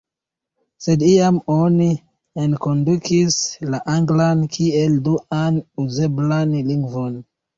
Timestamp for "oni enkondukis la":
1.55-3.81